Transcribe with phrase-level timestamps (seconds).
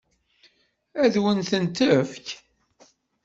[1.03, 2.27] Ad wen-tent-tefk?